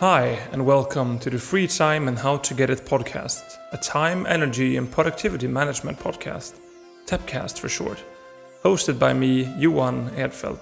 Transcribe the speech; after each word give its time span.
Hi, 0.00 0.38
and 0.52 0.66
welcome 0.66 1.18
to 1.20 1.30
the 1.30 1.38
Free 1.38 1.66
Time 1.66 2.06
and 2.06 2.18
How 2.18 2.36
to 2.36 2.52
Get 2.52 2.68
It 2.68 2.84
podcast, 2.84 3.56
a 3.72 3.78
time, 3.78 4.26
energy, 4.26 4.76
and 4.76 4.92
productivity 4.92 5.46
management 5.46 5.98
podcast, 5.98 6.60
TEPcast 7.06 7.58
for 7.58 7.70
short, 7.70 8.04
hosted 8.62 8.98
by 8.98 9.14
me, 9.14 9.44
Johan 9.56 10.10
Edfeldt. 10.10 10.60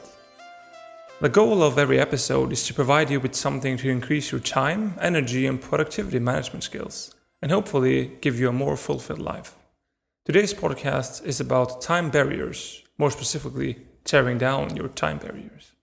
The 1.20 1.28
goal 1.28 1.64
of 1.64 1.80
every 1.80 1.98
episode 1.98 2.52
is 2.52 2.64
to 2.68 2.74
provide 2.74 3.10
you 3.10 3.18
with 3.18 3.34
something 3.34 3.76
to 3.78 3.90
increase 3.90 4.30
your 4.30 4.40
time, 4.40 4.94
energy, 5.00 5.48
and 5.48 5.60
productivity 5.60 6.20
management 6.20 6.62
skills, 6.62 7.12
and 7.42 7.50
hopefully 7.50 8.12
give 8.20 8.38
you 8.38 8.48
a 8.48 8.52
more 8.52 8.76
fulfilled 8.76 9.18
life. 9.18 9.56
Today's 10.24 10.54
podcast 10.54 11.24
is 11.24 11.40
about 11.40 11.82
time 11.82 12.08
barriers, 12.08 12.84
more 12.98 13.10
specifically, 13.10 13.78
tearing 14.04 14.38
down 14.38 14.76
your 14.76 14.86
time 14.86 15.18
barriers. 15.18 15.73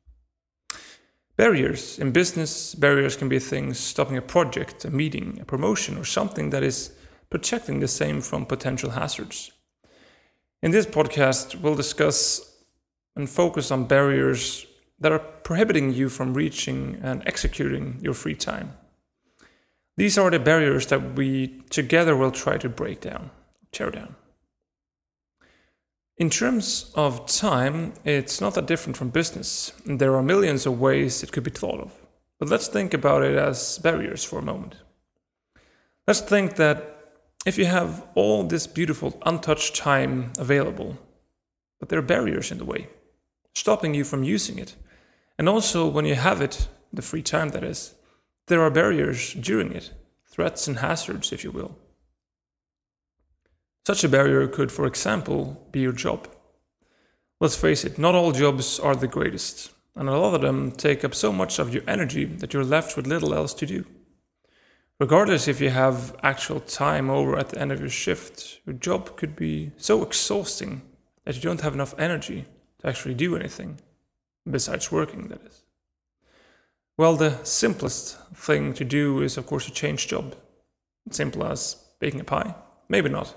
Barriers 1.37 1.97
in 1.97 2.11
business, 2.11 2.75
barriers 2.75 3.15
can 3.15 3.29
be 3.29 3.39
things 3.39 3.79
stopping 3.79 4.17
a 4.17 4.21
project, 4.21 4.85
a 4.85 4.91
meeting, 4.91 5.39
a 5.41 5.45
promotion, 5.45 5.97
or 5.97 6.05
something 6.05 6.49
that 6.49 6.63
is 6.63 6.91
protecting 7.29 7.79
the 7.79 7.87
same 7.87 8.21
from 8.21 8.45
potential 8.45 8.91
hazards. 8.91 9.51
In 10.61 10.71
this 10.71 10.85
podcast, 10.85 11.59
we'll 11.61 11.75
discuss 11.75 12.41
and 13.15 13.29
focus 13.29 13.71
on 13.71 13.85
barriers 13.85 14.65
that 14.99 15.11
are 15.11 15.19
prohibiting 15.19 15.93
you 15.93 16.09
from 16.09 16.33
reaching 16.33 16.99
and 17.01 17.23
executing 17.25 17.99
your 18.01 18.13
free 18.13 18.35
time. 18.35 18.73
These 19.97 20.17
are 20.17 20.29
the 20.29 20.39
barriers 20.39 20.87
that 20.87 21.15
we 21.15 21.61
together 21.69 22.15
will 22.15 22.31
try 22.31 22.57
to 22.57 22.69
break 22.69 23.01
down, 23.01 23.31
tear 23.71 23.89
down. 23.91 24.15
In 26.21 26.29
terms 26.29 26.91
of 26.93 27.25
time, 27.25 27.93
it's 28.05 28.39
not 28.39 28.53
that 28.53 28.67
different 28.67 28.95
from 28.95 29.09
business. 29.09 29.71
There 29.87 30.15
are 30.15 30.21
millions 30.21 30.67
of 30.67 30.79
ways 30.79 31.23
it 31.23 31.31
could 31.31 31.41
be 31.41 31.49
thought 31.49 31.79
of. 31.79 31.91
But 32.37 32.47
let's 32.47 32.67
think 32.67 32.93
about 32.93 33.23
it 33.23 33.35
as 33.39 33.79
barriers 33.79 34.23
for 34.23 34.37
a 34.37 34.43
moment. 34.43 34.75
Let's 36.05 36.21
think 36.21 36.57
that 36.57 37.15
if 37.43 37.57
you 37.57 37.65
have 37.65 38.05
all 38.13 38.43
this 38.43 38.67
beautiful 38.67 39.19
untouched 39.25 39.75
time 39.75 40.31
available, 40.37 40.99
but 41.79 41.89
there 41.89 41.97
are 41.97 42.13
barriers 42.13 42.51
in 42.51 42.59
the 42.59 42.65
way, 42.65 42.89
stopping 43.55 43.95
you 43.95 44.03
from 44.03 44.23
using 44.23 44.59
it. 44.59 44.75
And 45.39 45.49
also, 45.49 45.87
when 45.87 46.05
you 46.05 46.13
have 46.13 46.39
it, 46.39 46.67
the 46.93 47.01
free 47.01 47.23
time 47.23 47.49
that 47.49 47.63
is, 47.63 47.95
there 48.45 48.61
are 48.61 48.69
barriers 48.69 49.33
during 49.33 49.71
it, 49.71 49.91
threats 50.27 50.67
and 50.67 50.77
hazards, 50.77 51.33
if 51.33 51.43
you 51.43 51.49
will. 51.49 51.75
Such 53.91 54.05
a 54.05 54.07
barrier 54.07 54.47
could, 54.47 54.71
for 54.71 54.85
example, 54.85 55.67
be 55.73 55.81
your 55.81 55.91
job. 55.91 56.29
Let's 57.41 57.57
face 57.57 57.83
it, 57.83 57.99
not 57.99 58.15
all 58.15 58.31
jobs 58.31 58.79
are 58.79 58.95
the 58.95 59.05
greatest, 59.05 59.73
and 59.97 60.07
a 60.07 60.17
lot 60.17 60.33
of 60.33 60.39
them 60.39 60.71
take 60.71 61.03
up 61.03 61.13
so 61.13 61.33
much 61.33 61.59
of 61.59 61.73
your 61.73 61.83
energy 61.89 62.23
that 62.23 62.53
you're 62.53 62.63
left 62.63 62.95
with 62.95 63.05
little 63.05 63.33
else 63.33 63.53
to 63.55 63.65
do. 63.65 63.83
Regardless 64.97 65.49
if 65.49 65.59
you 65.59 65.71
have 65.71 66.15
actual 66.23 66.61
time 66.61 67.09
over 67.09 67.37
at 67.37 67.49
the 67.49 67.59
end 67.59 67.73
of 67.73 67.81
your 67.81 67.89
shift, 67.89 68.61
your 68.65 68.75
job 68.75 69.17
could 69.17 69.35
be 69.35 69.73
so 69.75 70.03
exhausting 70.03 70.83
that 71.25 71.35
you 71.35 71.41
don't 71.41 71.59
have 71.59 71.73
enough 71.73 71.93
energy 71.99 72.45
to 72.79 72.87
actually 72.87 73.13
do 73.13 73.35
anything, 73.35 73.77
besides 74.49 74.89
working, 74.89 75.27
that 75.27 75.41
is. 75.45 75.63
Well, 76.95 77.17
the 77.17 77.43
simplest 77.43 78.17
thing 78.33 78.73
to 78.75 78.85
do 78.85 79.21
is, 79.21 79.35
of 79.35 79.47
course, 79.47 79.65
to 79.65 79.73
change 79.73 80.07
job. 80.07 80.33
Simple 81.09 81.43
as 81.43 81.75
baking 81.99 82.21
a 82.21 82.23
pie? 82.23 82.55
Maybe 82.87 83.09
not. 83.09 83.35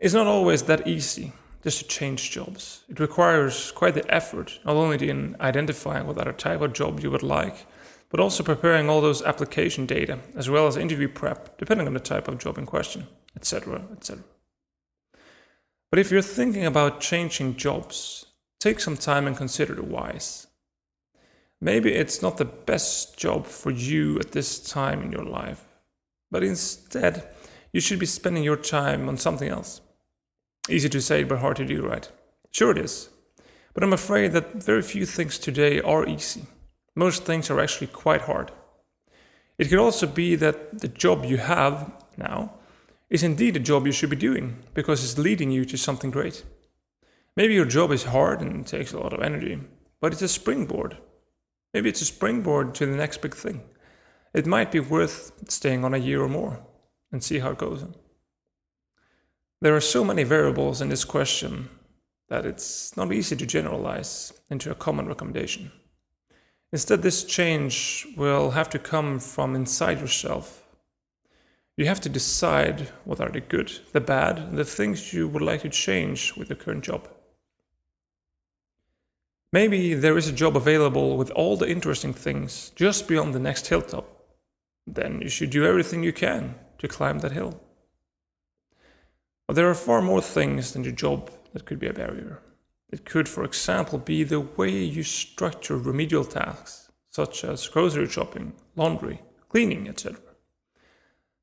It's 0.00 0.14
not 0.14 0.26
always 0.26 0.62
that 0.62 0.88
easy 0.88 1.34
just 1.62 1.80
to 1.80 1.86
change 1.86 2.30
jobs. 2.30 2.84
It 2.88 2.98
requires 2.98 3.70
quite 3.72 3.92
the 3.92 4.14
effort, 4.14 4.58
not 4.64 4.74
only 4.76 5.10
in 5.10 5.36
identifying 5.40 6.06
what 6.06 6.16
other 6.16 6.32
type 6.32 6.62
of 6.62 6.72
job 6.72 7.00
you 7.00 7.10
would 7.10 7.22
like, 7.22 7.66
but 8.08 8.18
also 8.18 8.42
preparing 8.42 8.88
all 8.88 9.02
those 9.02 9.22
application 9.22 9.84
data, 9.84 10.20
as 10.34 10.48
well 10.48 10.66
as 10.66 10.78
interview 10.78 11.06
prep, 11.06 11.58
depending 11.58 11.86
on 11.86 11.92
the 11.92 12.00
type 12.00 12.28
of 12.28 12.38
job 12.38 12.56
in 12.56 12.64
question, 12.64 13.08
etc., 13.36 13.82
etc. 13.92 14.24
But 15.90 15.98
if 15.98 16.10
you're 16.10 16.22
thinking 16.22 16.64
about 16.64 17.00
changing 17.00 17.56
jobs, 17.56 18.24
take 18.58 18.80
some 18.80 18.96
time 18.96 19.26
and 19.26 19.36
consider 19.36 19.74
the 19.74 19.82
whys. 19.82 20.46
Maybe 21.60 21.92
it's 21.92 22.22
not 22.22 22.38
the 22.38 22.46
best 22.46 23.18
job 23.18 23.46
for 23.46 23.70
you 23.70 24.18
at 24.18 24.32
this 24.32 24.58
time 24.60 25.02
in 25.02 25.12
your 25.12 25.24
life, 25.24 25.66
but 26.30 26.42
instead, 26.42 27.28
you 27.70 27.82
should 27.82 27.98
be 27.98 28.06
spending 28.06 28.42
your 28.42 28.56
time 28.56 29.06
on 29.06 29.18
something 29.18 29.48
else. 29.48 29.82
Easy 30.68 30.88
to 30.88 31.00
say, 31.00 31.24
but 31.24 31.38
hard 31.38 31.56
to 31.56 31.64
do, 31.64 31.86
right? 31.86 32.08
Sure, 32.50 32.70
it 32.70 32.78
is. 32.78 33.08
But 33.74 33.82
I'm 33.82 33.92
afraid 33.92 34.32
that 34.32 34.62
very 34.62 34.82
few 34.82 35.06
things 35.06 35.38
today 35.38 35.80
are 35.80 36.06
easy. 36.06 36.46
Most 36.94 37.24
things 37.24 37.50
are 37.50 37.60
actually 37.60 37.86
quite 37.86 38.22
hard. 38.22 38.50
It 39.58 39.68
could 39.68 39.78
also 39.78 40.06
be 40.06 40.36
that 40.36 40.80
the 40.80 40.88
job 40.88 41.24
you 41.24 41.36
have 41.36 41.92
now 42.16 42.54
is 43.08 43.22
indeed 43.22 43.56
a 43.56 43.60
job 43.60 43.86
you 43.86 43.92
should 43.92 44.10
be 44.10 44.16
doing 44.16 44.56
because 44.74 45.04
it's 45.04 45.18
leading 45.18 45.50
you 45.50 45.64
to 45.64 45.76
something 45.76 46.10
great. 46.10 46.44
Maybe 47.36 47.54
your 47.54 47.64
job 47.64 47.92
is 47.92 48.04
hard 48.04 48.40
and 48.40 48.66
takes 48.66 48.92
a 48.92 48.98
lot 48.98 49.12
of 49.12 49.22
energy, 49.22 49.60
but 50.00 50.12
it's 50.12 50.22
a 50.22 50.28
springboard. 50.28 50.96
Maybe 51.72 51.88
it's 51.88 52.02
a 52.02 52.06
springboard 52.06 52.74
to 52.76 52.86
the 52.86 52.96
next 52.96 53.22
big 53.22 53.34
thing. 53.34 53.62
It 54.34 54.46
might 54.46 54.72
be 54.72 54.80
worth 54.80 55.32
staying 55.48 55.84
on 55.84 55.94
a 55.94 55.98
year 55.98 56.22
or 56.22 56.28
more 56.28 56.60
and 57.12 57.22
see 57.22 57.38
how 57.38 57.50
it 57.50 57.58
goes. 57.58 57.84
There 59.62 59.76
are 59.76 59.80
so 59.80 60.04
many 60.04 60.22
variables 60.24 60.80
in 60.80 60.88
this 60.88 61.04
question 61.04 61.68
that 62.28 62.46
it's 62.46 62.96
not 62.96 63.12
easy 63.12 63.36
to 63.36 63.44
generalize 63.44 64.32
into 64.48 64.70
a 64.70 64.74
common 64.74 65.06
recommendation. 65.06 65.70
Instead, 66.72 67.02
this 67.02 67.24
change 67.24 68.06
will 68.16 68.52
have 68.52 68.70
to 68.70 68.78
come 68.78 69.18
from 69.18 69.54
inside 69.54 70.00
yourself. 70.00 70.62
You 71.76 71.86
have 71.86 72.00
to 72.02 72.08
decide 72.08 72.88
what 73.04 73.20
are 73.20 73.28
the 73.28 73.40
good, 73.40 73.80
the 73.92 74.00
bad, 74.00 74.38
and 74.38 74.56
the 74.56 74.64
things 74.64 75.12
you 75.12 75.28
would 75.28 75.42
like 75.42 75.62
to 75.62 75.68
change 75.68 76.34
with 76.36 76.48
the 76.48 76.54
current 76.54 76.84
job. 76.84 77.08
Maybe 79.52 79.94
there 79.94 80.16
is 80.16 80.28
a 80.28 80.32
job 80.32 80.56
available 80.56 81.18
with 81.18 81.30
all 81.32 81.56
the 81.56 81.68
interesting 81.68 82.14
things 82.14 82.70
just 82.76 83.08
beyond 83.08 83.34
the 83.34 83.40
next 83.40 83.66
hilltop. 83.66 84.06
Then 84.86 85.20
you 85.20 85.28
should 85.28 85.50
do 85.50 85.66
everything 85.66 86.02
you 86.02 86.12
can 86.12 86.54
to 86.78 86.88
climb 86.88 87.18
that 87.18 87.32
hill. 87.32 87.60
But 89.50 89.56
there 89.56 89.68
are 89.68 89.74
far 89.74 90.00
more 90.00 90.22
things 90.22 90.70
than 90.70 90.84
your 90.84 90.92
job 90.92 91.28
that 91.52 91.64
could 91.64 91.80
be 91.80 91.88
a 91.88 91.92
barrier. 91.92 92.40
It 92.88 93.04
could, 93.04 93.28
for 93.28 93.42
example, 93.42 93.98
be 93.98 94.22
the 94.22 94.38
way 94.38 94.70
you 94.70 95.02
structure 95.02 95.76
remedial 95.76 96.24
tasks, 96.24 96.92
such 97.10 97.42
as 97.42 97.66
grocery 97.66 98.08
shopping, 98.08 98.52
laundry, 98.76 99.22
cleaning, 99.48 99.88
etc. 99.88 100.20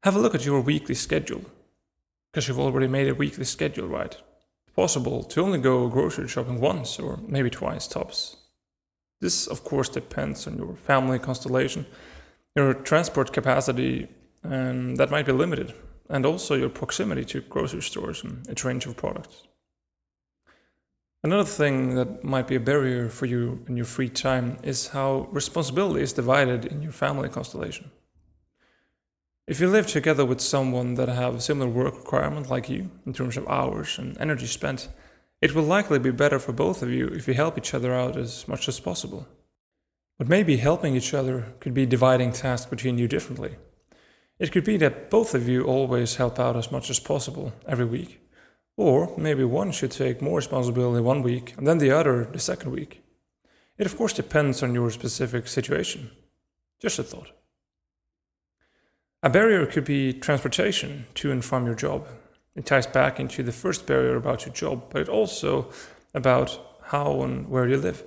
Have 0.03 0.15
a 0.15 0.19
look 0.19 0.33
at 0.33 0.45
your 0.45 0.61
weekly 0.61 0.95
schedule, 0.95 1.41
because 2.31 2.47
you've 2.47 2.61
already 2.61 2.87
made 2.87 3.09
a 3.09 3.13
weekly 3.13 3.43
schedule, 3.43 3.89
right? 3.89 4.13
It's 4.13 4.73
possible 4.73 5.21
to 5.23 5.41
only 5.41 5.59
go 5.59 5.89
grocery 5.89 6.29
shopping 6.29 6.61
once 6.61 6.99
or 6.99 7.19
maybe 7.27 7.49
twice 7.49 7.89
tops. 7.89 8.37
This, 9.19 9.47
of 9.47 9.65
course, 9.65 9.89
depends 9.89 10.47
on 10.47 10.55
your 10.55 10.77
family 10.77 11.19
constellation, 11.19 11.85
your 12.55 12.73
transport 12.73 13.33
capacity, 13.33 14.07
and 14.43 14.95
that 14.95 15.11
might 15.11 15.25
be 15.25 15.33
limited 15.33 15.73
and 16.09 16.25
also 16.25 16.55
your 16.55 16.69
proximity 16.69 17.25
to 17.25 17.41
grocery 17.41 17.81
stores 17.81 18.23
and 18.23 18.47
its 18.47 18.63
range 18.63 18.85
of 18.85 18.95
products. 18.95 19.47
Another 21.23 21.43
thing 21.43 21.95
that 21.95 22.23
might 22.23 22.47
be 22.47 22.55
a 22.55 22.59
barrier 22.59 23.09
for 23.09 23.25
you 23.25 23.65
in 23.67 23.75
your 23.75 23.85
free 23.85 24.09
time 24.09 24.57
is 24.63 24.89
how 24.89 25.27
responsibility 25.31 26.01
is 26.01 26.13
divided 26.13 26.65
in 26.65 26.81
your 26.81 26.91
family 26.91 27.27
constellation. 27.27 27.91
If 29.47 29.59
you 29.59 29.67
live 29.67 29.87
together 29.87 30.25
with 30.25 30.41
someone 30.41 30.95
that 30.95 31.09
have 31.09 31.35
a 31.35 31.41
similar 31.41 31.69
work 31.69 31.95
requirement 31.95 32.49
like 32.49 32.69
you 32.69 32.91
in 33.05 33.13
terms 33.13 33.35
of 33.37 33.47
hours 33.47 33.97
and 33.97 34.17
energy 34.19 34.45
spent, 34.45 34.89
it 35.41 35.55
will 35.55 35.63
likely 35.63 35.99
be 35.99 36.11
better 36.11 36.39
for 36.39 36.51
both 36.51 36.81
of 36.81 36.89
you 36.89 37.07
if 37.07 37.27
you 37.27 37.33
help 37.33 37.57
each 37.57 37.73
other 37.73 37.93
out 37.93 38.17
as 38.17 38.47
much 38.47 38.67
as 38.67 38.79
possible. 38.79 39.27
But 40.17 40.27
maybe 40.27 40.57
helping 40.57 40.95
each 40.95 41.13
other 41.13 41.53
could 41.59 41.73
be 41.73 41.85
dividing 41.85 42.31
tasks 42.31 42.69
between 42.69 42.97
you 42.97 43.07
differently. 43.07 43.55
It 44.39 44.51
could 44.51 44.63
be 44.63 44.77
that 44.77 45.09
both 45.09 45.33
of 45.33 45.47
you 45.47 45.63
always 45.63 46.15
help 46.15 46.39
out 46.39 46.55
as 46.55 46.71
much 46.71 46.89
as 46.89 46.99
possible 46.99 47.53
every 47.67 47.85
week. 47.85 48.21
Or 48.75 49.17
maybe 49.17 49.43
one 49.43 49.71
should 49.71 49.91
take 49.91 50.21
more 50.21 50.37
responsibility 50.37 51.01
one 51.01 51.23
week 51.23 51.55
and 51.57 51.65
then 51.65 51.79
the 51.79 51.91
other 51.91 52.25
the 52.25 52.39
second 52.39 52.71
week. 52.71 53.01
It 53.77 53.87
of 53.87 53.97
course 53.97 54.13
depends 54.13 54.61
on 54.61 54.75
your 54.75 54.91
specific 54.91 55.47
situation. 55.47 56.11
Just 56.79 56.99
a 56.99 57.03
thought. 57.03 57.31
A 59.23 59.29
barrier 59.29 59.65
could 59.65 59.85
be 59.85 60.13
transportation 60.13 61.07
to 61.15 61.31
and 61.31 61.43
from 61.43 61.65
your 61.65 61.73
job. 61.75 62.07
It 62.55 62.67
ties 62.67 62.85
back 62.85 63.19
into 63.19 63.41
the 63.41 63.51
first 63.51 63.87
barrier 63.87 64.15
about 64.15 64.45
your 64.45 64.53
job, 64.53 64.91
but 64.91 65.09
also 65.09 65.71
about 66.13 66.59
how 66.85 67.23
and 67.23 67.49
where 67.49 67.67
you 67.67 67.77
live. 67.77 68.03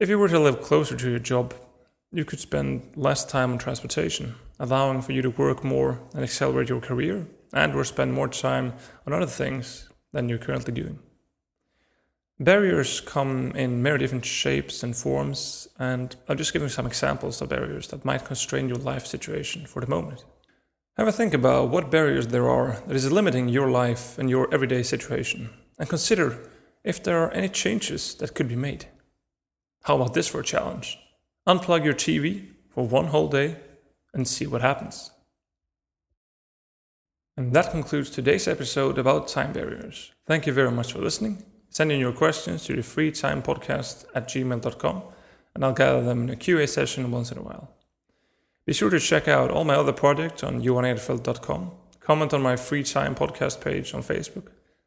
If 0.00 0.08
you 0.08 0.18
were 0.18 0.28
to 0.28 0.40
live 0.40 0.62
closer 0.62 0.96
to 0.96 1.10
your 1.10 1.18
job, 1.18 1.54
you 2.14 2.24
could 2.24 2.40
spend 2.40 2.92
less 2.94 3.24
time 3.24 3.52
on 3.52 3.58
transportation, 3.58 4.36
allowing 4.60 5.02
for 5.02 5.12
you 5.12 5.22
to 5.22 5.30
work 5.30 5.64
more 5.64 6.00
and 6.14 6.22
accelerate 6.22 6.68
your 6.68 6.80
career 6.80 7.26
and 7.52 7.74
or 7.74 7.84
spend 7.84 8.12
more 8.12 8.28
time 8.28 8.72
on 9.06 9.12
other 9.12 9.26
things 9.26 9.88
than 10.12 10.28
you're 10.28 10.38
currently 10.38 10.72
doing. 10.72 10.98
Barriers 12.38 13.00
come 13.00 13.52
in 13.52 13.82
many 13.82 13.98
different 13.98 14.24
shapes 14.24 14.82
and 14.82 14.96
forms, 14.96 15.68
and 15.78 16.16
I'll 16.28 16.36
just 16.36 16.52
give 16.52 16.62
you 16.62 16.68
some 16.68 16.86
examples 16.86 17.40
of 17.40 17.48
barriers 17.48 17.88
that 17.88 18.04
might 18.04 18.24
constrain 18.24 18.68
your 18.68 18.78
life 18.78 19.06
situation 19.06 19.66
for 19.66 19.80
the 19.80 19.88
moment. 19.88 20.24
Have 20.96 21.08
a 21.08 21.12
think 21.12 21.34
about 21.34 21.70
what 21.70 21.90
barriers 21.90 22.28
there 22.28 22.48
are 22.48 22.82
that 22.86 22.96
is 22.96 23.10
limiting 23.10 23.48
your 23.48 23.70
life 23.70 24.18
and 24.18 24.30
your 24.30 24.52
everyday 24.54 24.82
situation, 24.82 25.50
and 25.78 25.88
consider 25.88 26.38
if 26.82 27.02
there 27.02 27.18
are 27.18 27.32
any 27.32 27.48
changes 27.48 28.14
that 28.16 28.34
could 28.34 28.48
be 28.48 28.56
made. 28.56 28.86
How 29.82 29.96
about 29.96 30.14
this 30.14 30.28
for 30.28 30.40
a 30.40 30.44
challenge? 30.44 30.98
Unplug 31.46 31.84
your 31.84 31.94
TV 31.94 32.48
for 32.70 32.86
one 32.86 33.06
whole 33.06 33.28
day 33.28 33.56
and 34.12 34.26
see 34.26 34.46
what 34.46 34.62
happens. 34.62 35.10
And 37.36 37.52
that 37.52 37.72
concludes 37.72 38.10
today's 38.10 38.46
episode 38.46 38.96
about 38.96 39.28
time 39.28 39.52
barriers. 39.52 40.12
Thank 40.26 40.46
you 40.46 40.52
very 40.52 40.70
much 40.70 40.92
for 40.92 41.00
listening. 41.00 41.44
Send 41.68 41.90
in 41.90 41.98
your 41.98 42.12
questions 42.12 42.64
to 42.64 42.76
the 42.76 42.82
freetimepodcast 42.82 44.06
at 44.14 44.28
gmail.com 44.28 45.02
and 45.54 45.64
I'll 45.64 45.72
gather 45.72 46.02
them 46.02 46.22
in 46.22 46.30
a 46.30 46.36
QA 46.36 46.68
session 46.68 47.10
once 47.10 47.30
in 47.30 47.38
a 47.38 47.42
while. 47.42 47.70
Be 48.66 48.72
sure 48.72 48.90
to 48.90 49.00
check 49.00 49.28
out 49.28 49.50
all 49.50 49.64
my 49.64 49.74
other 49.74 49.92
projects 49.92 50.42
on 50.42 50.62
johanedfeldt.com, 50.62 51.70
comment 52.00 52.32
on 52.32 52.42
my 52.42 52.56
free 52.56 52.82
time 52.82 53.14
podcast 53.14 53.60
page 53.60 53.92
on 53.92 54.02
Facebook, 54.02 54.46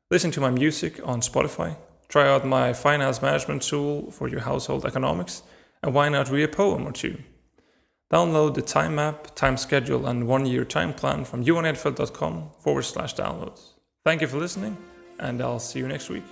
listen 0.10 0.32
to 0.32 0.42
my 0.42 0.50
music 0.50 1.00
on 1.08 1.22
Spotify, 1.22 1.78
try 2.08 2.28
out 2.28 2.46
my 2.46 2.74
finance 2.74 3.22
management 3.22 3.62
tool 3.62 4.10
for 4.12 4.28
your 4.28 4.42
household 4.42 4.86
economics, 4.86 5.44
and 5.84 5.94
why 5.94 6.10
not 6.10 6.30
read 6.30 6.44
a 6.44 6.48
poem 6.48 6.88
or 6.88 6.92
two? 6.92 7.18
Download 8.12 8.54
the 8.54 8.62
time 8.62 8.96
map, 8.96 9.36
time 9.36 9.58
schedule, 9.58 10.08
and 10.08 10.28
one 10.28 10.46
year 10.46 10.64
time 10.64 10.94
plan 10.94 11.26
from 11.26 11.44
johanedfeldt.com 11.44 12.52
forward 12.64 12.84
slash 12.84 13.16
downloads. 13.16 13.74
Thank 14.06 14.22
you 14.22 14.28
for 14.28 14.38
listening, 14.38 14.78
and 15.20 15.42
I'll 15.42 15.60
see 15.60 15.80
you 15.80 15.88
next 15.88 16.10
week. 16.10 16.24